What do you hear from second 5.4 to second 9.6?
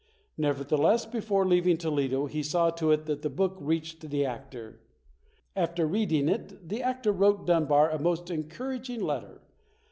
After reading it, the actor wrote Dunbar a most encouraging letter.